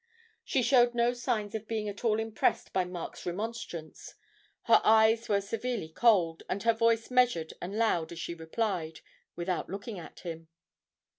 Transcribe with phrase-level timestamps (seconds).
[0.43, 4.15] She showed no signs of being at all impressed by Mark's remonstrance;
[4.63, 9.01] her eyes were severely cold, and her voice measured and loud as she replied,
[9.35, 10.47] without looking at him.